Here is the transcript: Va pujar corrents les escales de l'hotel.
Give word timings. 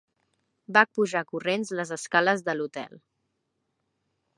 Va 0.77 0.83
pujar 0.99 1.21
corrents 1.33 1.75
les 1.83 1.95
escales 1.99 2.45
de 2.51 2.59
l'hotel. 2.59 3.01